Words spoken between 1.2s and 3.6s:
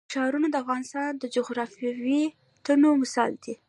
جغرافیوي تنوع مثال دی.